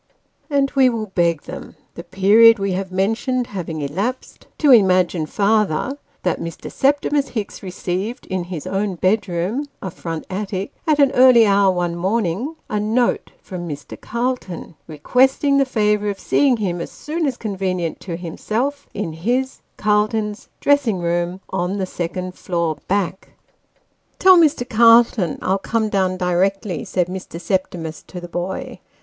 And 0.49 0.71
we 0.71 0.89
will 0.89 1.11
beg 1.13 1.43
them, 1.43 1.75
the 1.93 2.03
period 2.03 2.57
we 2.57 2.71
have 2.71 2.91
mentioned 2.91 3.45
having 3.45 3.81
elapsed, 3.81 4.47
to 4.57 4.71
imagine 4.71 5.27
farther, 5.27 5.95
that 6.23 6.41
Mr. 6.41 6.71
Septimus 6.71 7.27
Hicks 7.27 7.61
received, 7.61 8.25
in 8.25 8.45
his 8.45 8.65
own 8.65 8.95
bedroom 8.95 9.67
(a 9.79 9.91
front 9.91 10.25
attic), 10.27 10.73
at 10.87 10.97
an 10.97 11.11
early 11.11 11.45
hour 11.45 11.71
one 11.71 11.95
morning, 11.95 12.55
a 12.67 12.79
note 12.79 13.29
from 13.43 13.69
Mr. 13.69 13.95
Calton, 13.95 14.73
requesting 14.87 15.59
the 15.59 15.65
favour 15.67 16.09
of 16.09 16.19
seeing 16.19 16.57
him, 16.57 16.81
as 16.81 16.89
soon 16.91 17.27
as 17.27 17.37
convenient 17.37 17.99
to 17.99 18.17
himself, 18.17 18.87
in 18.95 19.13
his 19.13 19.61
(Calton's) 19.77 20.49
dressing 20.59 20.97
room 20.97 21.41
on 21.51 21.77
the 21.77 21.85
second 21.85 22.33
floor 22.33 22.77
back." 22.87 23.33
Tell 24.17 24.39
Mr. 24.39 24.67
Calton 24.67 25.37
I'll 25.43 25.59
come 25.59 25.89
down 25.89 26.17
directly," 26.17 26.85
said 26.85 27.05
Mr. 27.05 27.39
Septimus 27.39 27.39
to 27.39 27.39
Six 27.39 27.57
Months 27.59 27.99
after. 27.99 28.07
213 28.17 28.17
N 28.17 28.21
the 28.23 28.27
boy. 28.75 28.79